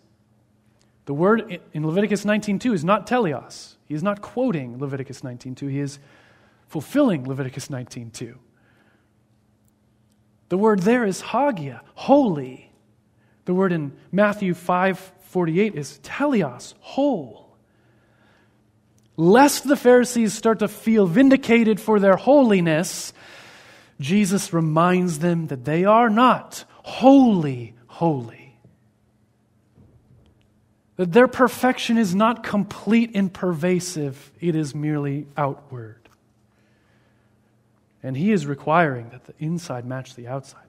[1.05, 3.77] the word in Leviticus 19.2 is not teleos.
[3.87, 5.71] He is not quoting Leviticus 19.2.
[5.71, 5.99] He is
[6.69, 8.35] fulfilling Leviticus 19.2.
[10.49, 12.71] The word there is hagia, holy.
[13.45, 17.57] The word in Matthew 5:48 is teleos, whole.
[19.17, 23.13] Lest the Pharisees start to feel vindicated for their holiness,
[24.01, 28.57] Jesus reminds them that they are not wholly holy.
[30.97, 36.09] That their perfection is not complete and pervasive, it is merely outward.
[38.03, 40.63] And he is requiring that the inside match the outside.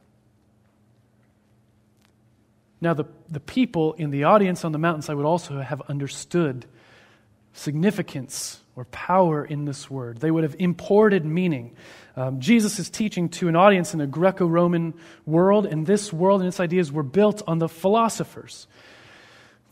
[2.81, 6.65] Now, the, the people in the audience on the mountainside would also have understood
[7.53, 10.19] significance or power in this word.
[10.19, 11.75] They would have imported meaning.
[12.15, 14.93] Um, Jesus is teaching to an audience in a Greco Roman
[15.25, 18.67] world, and this world and its ideas were built on the philosophers.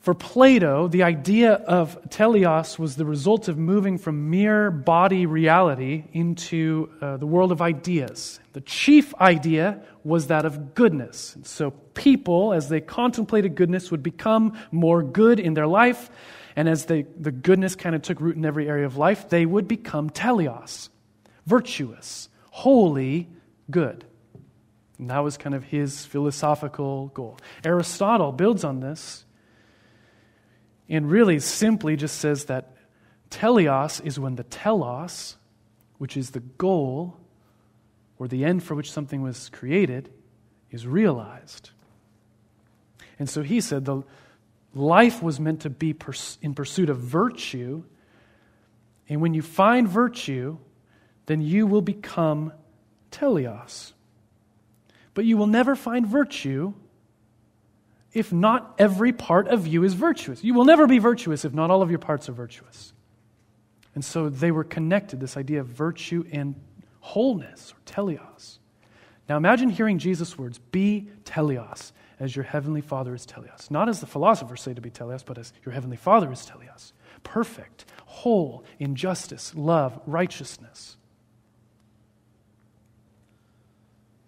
[0.07, 6.05] For Plato, the idea of teleos was the result of moving from mere body reality
[6.13, 8.39] into uh, the world of ideas.
[8.53, 11.35] The chief idea was that of goodness.
[11.35, 16.09] And so people, as they contemplated goodness, would become more good in their life.
[16.57, 19.45] And as they, the goodness kind of took root in every area of life, they
[19.45, 20.89] would become teleos,
[21.45, 23.29] virtuous, holy,
[23.69, 24.03] good.
[24.97, 27.37] And that was kind of his philosophical goal.
[27.63, 29.23] Aristotle builds on this
[30.89, 32.73] and really simply just says that
[33.29, 35.37] teleos is when the telos,
[35.99, 37.17] which is the goal
[38.17, 40.09] or the end for which something was created,
[40.71, 41.69] is realized.
[43.19, 44.01] And so he said the
[44.77, 45.95] life was meant to be
[46.41, 47.83] in pursuit of virtue.
[49.09, 50.57] And when you find virtue,
[51.25, 52.53] then you will become
[53.11, 53.93] teleos.
[55.13, 56.73] But you will never find virtue
[58.13, 60.43] if not every part of you is virtuous.
[60.43, 62.93] You will never be virtuous if not all of your parts are virtuous.
[63.93, 66.55] And so they were connected, this idea of virtue and
[66.99, 68.59] wholeness, or teleos.
[69.29, 73.69] Now imagine hearing Jesus' words be teleos, as your heavenly Father is teleos.
[73.69, 76.93] Not as the philosophers say to be teleos, but as your heavenly Father is teleos.
[77.23, 80.97] Perfect, whole in justice, love, righteousness.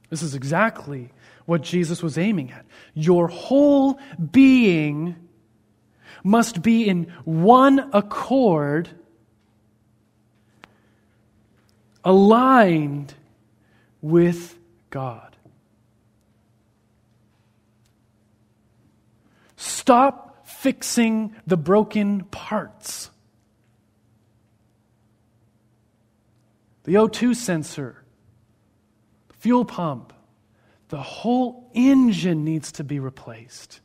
[0.10, 1.12] This is exactly
[1.46, 2.66] what Jesus was aiming at.
[2.94, 4.00] Your whole
[4.32, 5.16] being
[6.24, 8.90] must be in one accord,
[12.04, 13.14] aligned
[14.02, 14.58] with
[14.90, 15.29] God.
[19.70, 23.12] Stop fixing the broken parts.
[26.86, 28.04] The O2 sensor,
[29.28, 30.12] the fuel pump,
[30.90, 33.80] the whole engine needs to be replaced.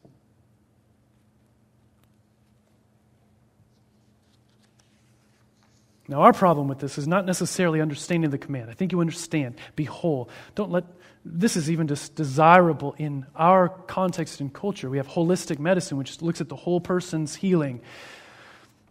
[6.08, 8.70] Now, our problem with this is not necessarily understanding the command.
[8.70, 9.56] I think you understand.
[9.76, 10.30] Be whole.
[10.54, 10.84] Don't let,
[11.24, 14.90] this is even just desirable in our context and culture.
[14.90, 17.80] We have holistic medicine, which looks at the whole person's healing.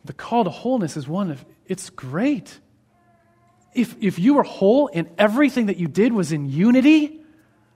[0.05, 2.59] The call to wholeness is one of, it's great.
[3.75, 7.21] If, if you were whole and everything that you did was in unity,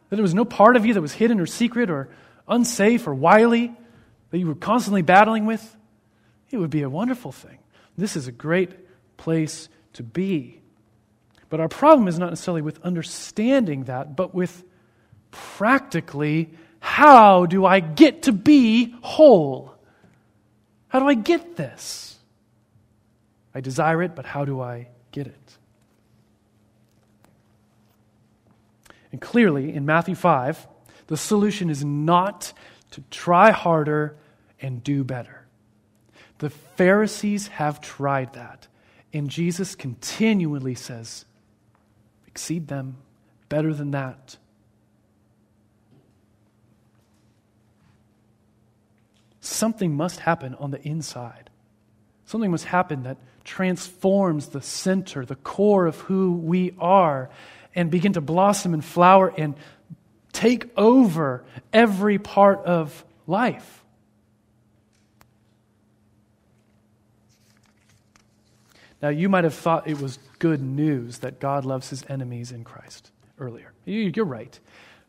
[0.10, 2.10] that there was no part of you that was hidden or secret or
[2.48, 3.76] unsafe or wily
[4.32, 5.76] that you were constantly battling with,
[6.50, 7.60] it would be a wonderful thing.
[7.98, 8.72] This is a great
[9.18, 10.62] place to be.
[11.50, 14.64] But our problem is not necessarily with understanding that, but with
[15.32, 19.74] practically how do I get to be whole?
[20.90, 22.18] How do I get this?
[23.54, 25.58] I desire it, but how do I get it?
[29.12, 30.68] And clearly, in Matthew 5,
[31.08, 32.54] the solution is not
[32.92, 34.18] to try harder
[34.62, 35.46] and do better.
[36.40, 38.68] The Pharisees have tried that.
[39.14, 41.26] And Jesus continually says,
[42.38, 42.96] exceed them,
[43.50, 44.38] better than that.
[49.42, 51.50] Something must happen on the inside.
[52.28, 57.32] Something must happen that transforms the center, the core of who we are,
[57.74, 59.56] and begin to blossom and flower and
[60.32, 63.84] take over every part of life.
[69.02, 72.64] Now, you might have thought it was good news that God loves his enemies in
[72.64, 73.74] Christ earlier.
[73.86, 74.60] You're right.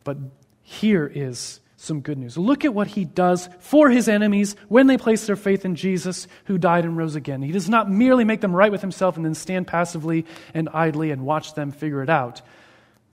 [0.05, 0.19] But
[0.63, 2.37] here is some good news.
[2.37, 6.27] Look at what he does for his enemies when they place their faith in Jesus,
[6.45, 7.41] who died and rose again.
[7.41, 11.11] He does not merely make them right with himself and then stand passively and idly
[11.13, 12.43] and watch them figure it out.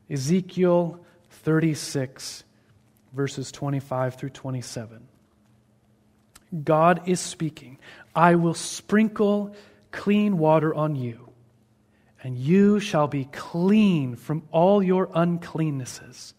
[0.09, 0.99] Ezekiel
[1.29, 2.43] 36,
[3.13, 5.07] verses 25 through 27.
[6.63, 7.77] God is speaking.
[8.15, 9.55] I will sprinkle
[9.95, 11.29] clean water on you,
[12.21, 16.33] and you shall be clean from all your uncleannesses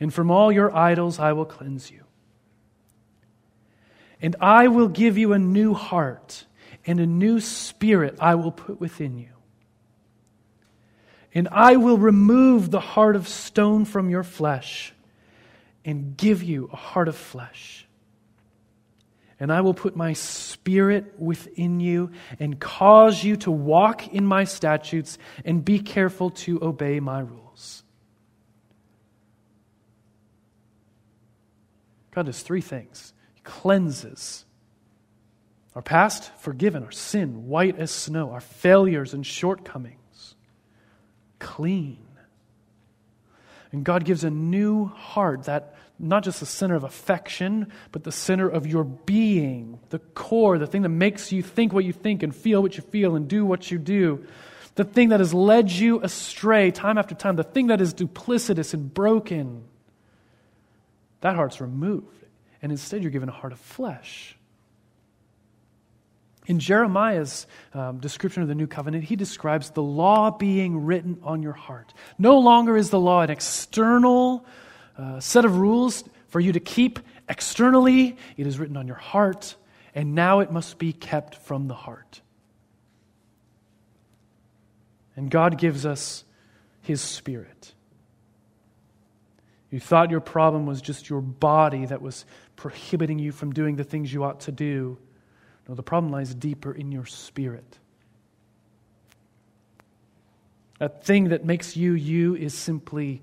[0.00, 2.04] and from all your idols I will cleanse you.
[4.20, 6.46] And I will give you a new heart,
[6.86, 9.28] and a new spirit I will put within you.
[11.34, 14.92] And I will remove the heart of stone from your flesh
[15.84, 17.86] and give you a heart of flesh.
[19.40, 24.44] And I will put my spirit within you and cause you to walk in my
[24.44, 27.82] statutes and be careful to obey my rules.
[32.12, 34.44] God does three things He cleanses
[35.74, 40.36] our past, forgiven, our sin, white as snow, our failures and shortcomings,
[41.40, 42.06] clean.
[43.72, 48.12] And God gives a new heart that not just the center of affection, but the
[48.12, 52.22] center of your being, the core, the thing that makes you think what you think
[52.22, 54.26] and feel what you feel and do what you do,
[54.74, 58.74] the thing that has led you astray time after time, the thing that is duplicitous
[58.74, 59.64] and broken.
[61.20, 62.08] That heart's removed.
[62.60, 64.36] And instead, you're given a heart of flesh.
[66.46, 71.42] In Jeremiah's um, description of the new covenant, he describes the law being written on
[71.42, 71.94] your heart.
[72.18, 74.44] No longer is the law an external
[74.96, 79.56] uh, set of rules for you to keep externally, it is written on your heart,
[79.94, 82.20] and now it must be kept from the heart.
[85.16, 86.24] And God gives us
[86.82, 87.72] His Spirit.
[89.70, 92.24] You thought your problem was just your body that was
[92.54, 94.98] prohibiting you from doing the things you ought to do.
[95.68, 97.78] No, the problem lies deeper in your spirit.
[100.78, 103.22] That thing that makes you you is simply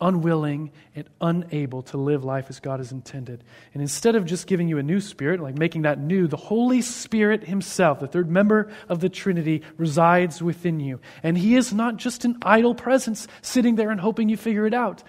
[0.00, 3.44] unwilling and unable to live life as God has intended.
[3.72, 6.82] And instead of just giving you a new spirit, like making that new, the Holy
[6.82, 11.00] Spirit Himself, the third member of the Trinity, resides within you.
[11.22, 14.74] And He is not just an idle presence sitting there and hoping you figure it
[14.74, 15.02] out.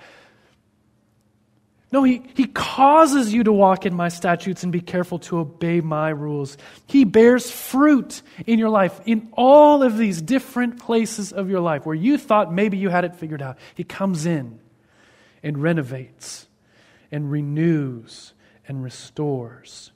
[1.91, 5.79] No, he, he causes you to walk in my statutes and be careful to obey
[5.79, 6.57] my rules.
[6.87, 11.85] He bears fruit in your life, in all of these different places of your life
[11.85, 13.59] where you thought maybe you had it figured out.
[13.75, 14.59] He comes in
[15.45, 16.47] and renovates
[17.11, 18.33] and renews
[18.67, 19.91] and restores.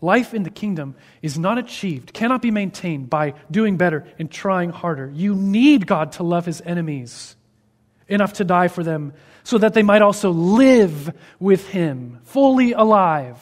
[0.00, 4.70] Life in the kingdom is not achieved, cannot be maintained by doing better and trying
[4.70, 5.10] harder.
[5.12, 7.36] You need God to love his enemies
[8.08, 9.12] enough to die for them
[9.44, 13.38] so that they might also live with him, fully alive.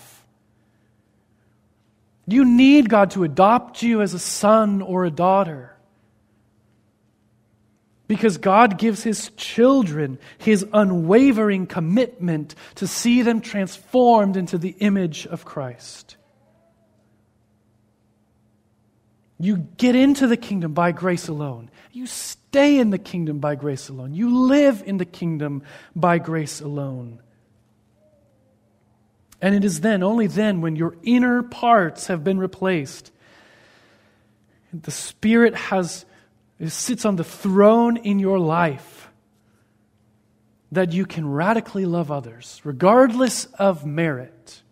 [2.26, 5.69] You need God to adopt you as a son or a daughter.
[8.10, 15.28] Because God gives his children his unwavering commitment to see them transformed into the image
[15.28, 16.16] of Christ.
[19.38, 21.70] You get into the kingdom by grace alone.
[21.92, 24.12] You stay in the kingdom by grace alone.
[24.12, 25.62] You live in the kingdom
[25.94, 27.20] by grace alone.
[29.40, 33.12] And it is then, only then, when your inner parts have been replaced,
[34.72, 36.06] the Spirit has,
[36.68, 39.10] sits on the throne in your life,
[40.72, 44.62] that you can radically love others, regardless of merit,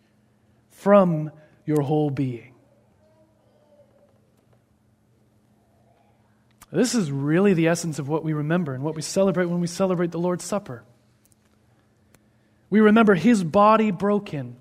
[0.71, 1.31] from
[1.65, 2.55] your whole being.
[6.71, 9.67] This is really the essence of what we remember and what we celebrate when we
[9.67, 10.85] celebrate the Lord's Supper.
[12.69, 14.57] We remember his body broken,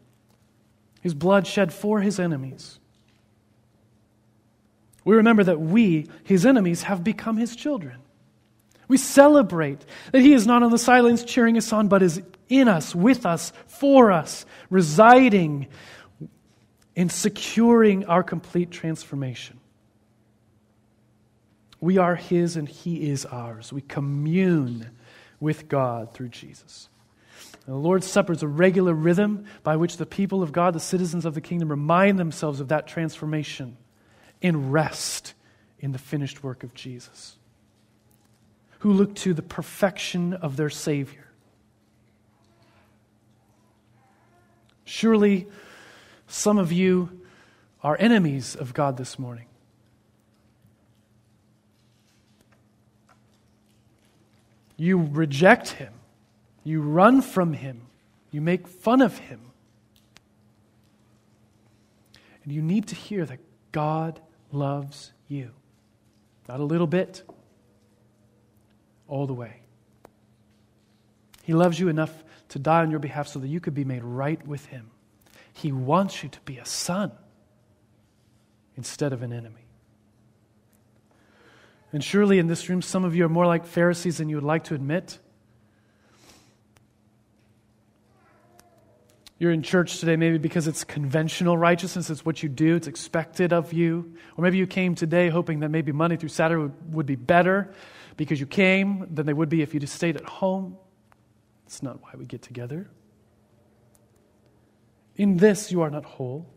[1.01, 2.79] his blood shed for his enemies.
[5.07, 7.95] We remember that we, his enemies, have become his children.
[8.89, 12.67] We celebrate that he is not on the sidelines cheering us on, but is in
[12.67, 15.67] us, with us, for us, residing
[16.93, 19.61] in securing our complete transformation.
[21.79, 23.71] We are His and He is ours.
[23.71, 24.89] We commune
[25.39, 26.89] with God through Jesus.
[27.65, 30.81] And the Lord's Supper is a regular rhythm by which the people of God, the
[30.81, 33.77] citizens of the kingdom, remind themselves of that transformation
[34.41, 35.33] and rest
[35.79, 37.37] in the finished work of Jesus,
[38.79, 41.27] who look to the perfection of their Savior.
[44.85, 45.47] Surely,
[46.27, 47.21] some of you
[47.83, 49.45] are enemies of God this morning.
[54.77, 55.93] You reject him.
[56.63, 57.81] You run from him.
[58.31, 59.41] You make fun of him.
[62.43, 63.39] And you need to hear that
[63.71, 64.21] God
[64.51, 65.51] loves you.
[66.47, 67.23] Not a little bit,
[69.07, 69.61] all the way.
[71.43, 72.11] He loves you enough
[72.49, 74.91] to die on your behalf so that you could be made right with him.
[75.53, 77.11] He wants you to be a son
[78.75, 79.65] instead of an enemy.
[81.91, 84.43] And surely in this room, some of you are more like Pharisees than you would
[84.43, 85.19] like to admit.
[89.39, 93.53] You're in church today maybe because it's conventional righteousness, it's what you do, it's expected
[93.53, 94.15] of you.
[94.35, 97.71] Or maybe you came today hoping that maybe Monday through Saturday would, would be better
[98.15, 100.77] because you came than they would be if you just stayed at home.
[101.67, 102.89] It's not why we get together.
[105.15, 106.47] In this, you are not whole.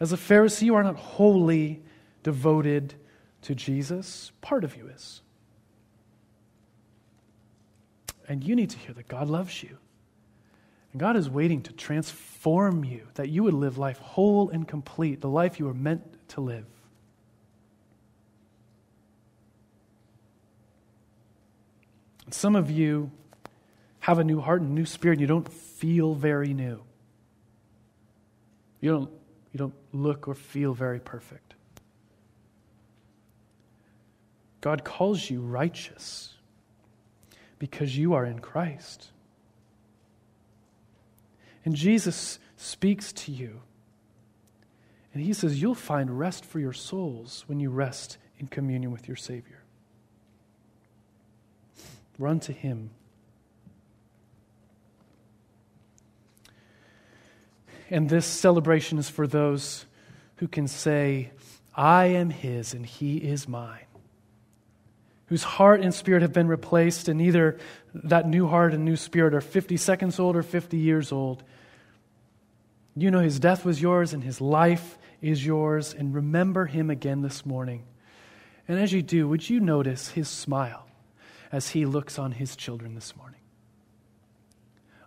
[0.00, 1.82] As a Pharisee, you are not wholly
[2.22, 2.94] devoted
[3.42, 4.32] to Jesus.
[4.40, 5.20] Part of you is.
[8.26, 9.78] And you need to hear that God loves you.
[10.94, 15.20] And God is waiting to transform you, that you would live life whole and complete,
[15.20, 16.66] the life you were meant to live.
[22.30, 23.10] Some of you
[23.98, 26.80] have a new heart and new spirit, and you don't feel very new.
[28.80, 29.10] You don't,
[29.52, 31.54] you don't look or feel very perfect.
[34.60, 36.34] God calls you righteous
[37.58, 39.08] because you are in Christ.
[41.64, 43.60] And Jesus speaks to you.
[45.12, 49.08] And he says, You'll find rest for your souls when you rest in communion with
[49.08, 49.62] your Savior.
[52.18, 52.90] Run to him.
[57.90, 59.86] And this celebration is for those
[60.36, 61.30] who can say,
[61.74, 63.86] I am his and he is mine.
[65.26, 67.58] Whose heart and spirit have been replaced, and either
[67.94, 71.42] that new heart and new spirit are 50 seconds old or 50 years old.
[72.96, 77.22] You know his death was yours and his life is yours, and remember him again
[77.22, 77.84] this morning.
[78.68, 80.86] And as you do, would you notice his smile
[81.50, 83.40] as he looks on his children this morning?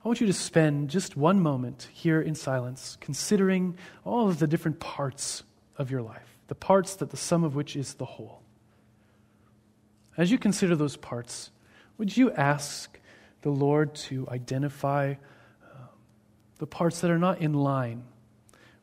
[0.03, 4.47] I want you to spend just one moment here in silence considering all of the
[4.47, 5.43] different parts
[5.77, 8.41] of your life, the parts that the sum of which is the whole.
[10.17, 11.51] As you consider those parts,
[11.97, 12.99] would you ask
[13.43, 15.87] the Lord to identify um,
[16.57, 18.03] the parts that are not in line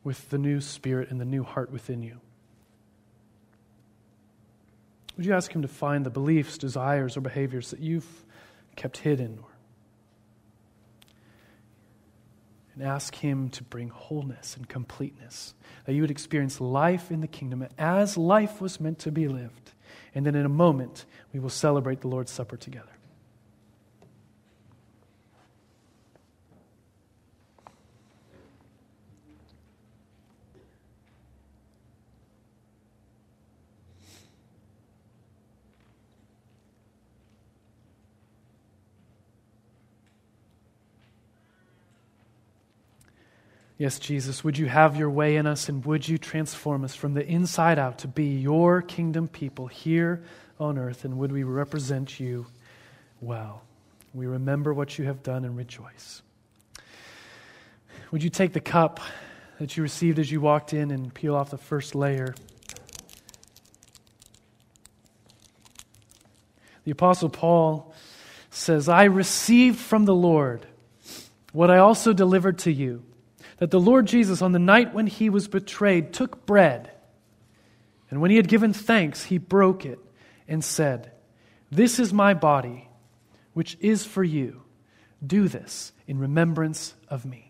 [0.03, 2.21] with the new spirit and the new heart within you?
[5.17, 8.25] Would you ask Him to find the beliefs, desires, or behaviors that you've
[8.75, 9.39] kept hidden?
[12.73, 15.53] And ask Him to bring wholeness and completeness,
[15.85, 19.71] that you would experience life in the kingdom as life was meant to be lived.
[20.13, 22.94] And then in a moment, we will celebrate the Lord's Supper together.
[43.85, 47.13] Yes, Jesus, would you have your way in us and would you transform us from
[47.13, 50.23] the inside out to be your kingdom people here
[50.59, 52.47] on earth and would we represent you
[53.21, 53.61] well?
[54.11, 56.23] We remember what you have done and rejoice.
[58.09, 59.01] Would you take the cup
[59.59, 62.33] that you received as you walked in and peel off the first layer?
[66.85, 67.93] The Apostle Paul
[68.49, 70.65] says, I received from the Lord
[71.51, 73.03] what I also delivered to you
[73.57, 76.91] that the Lord Jesus, on the night when he was betrayed, took bread.
[78.09, 79.99] And when he had given thanks, he broke it
[80.47, 81.11] and said,
[81.71, 82.89] This is my body,
[83.53, 84.63] which is for you.
[85.25, 87.44] Do this in remembrance of me.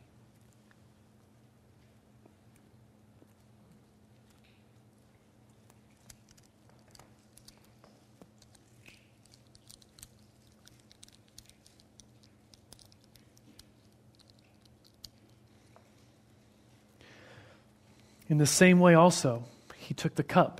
[18.36, 19.46] In the same way, also,
[19.78, 20.60] he took the cup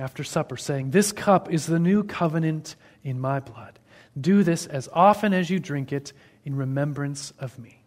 [0.00, 3.78] after supper, saying, This cup is the new covenant in my blood.
[4.20, 6.12] Do this as often as you drink it
[6.44, 7.78] in remembrance of me.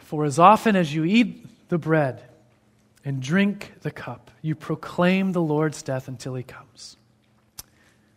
[0.00, 2.22] For as often as you eat the bread
[3.06, 6.98] and drink the cup, you proclaim the Lord's death until he comes.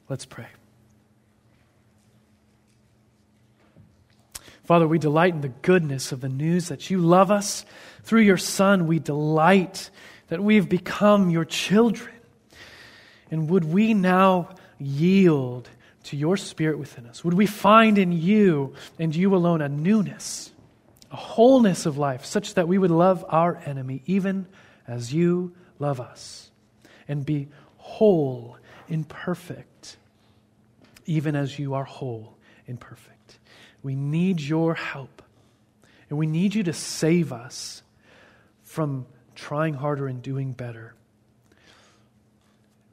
[0.10, 0.48] Let's pray.
[4.70, 7.66] Father, we delight in the goodness of the news that you love us.
[8.04, 9.90] Through your Son, we delight
[10.28, 12.14] that we've become your children.
[13.32, 15.68] And would we now yield
[16.04, 17.24] to your Spirit within us?
[17.24, 20.52] Would we find in you and you alone a newness,
[21.12, 24.46] a wholeness of life, such that we would love our enemy even
[24.88, 26.52] as you love us,
[27.08, 27.48] and be
[27.78, 28.56] whole
[28.88, 29.98] and perfect,
[31.08, 33.19] even as you are whole and perfect?
[33.84, 35.22] We need your help.
[36.10, 37.84] And we need you to save us
[38.64, 39.06] from
[39.36, 40.96] trying harder and doing better.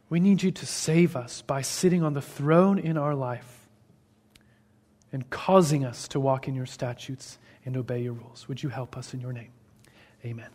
[0.08, 3.66] We need you to save us by sitting on the throne in our life
[5.12, 8.46] and causing us to walk in your statutes and obey your rules.
[8.48, 9.50] Would you help us in your name?
[10.24, 10.50] Amen.